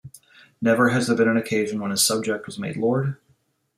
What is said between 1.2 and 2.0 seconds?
an occasion when a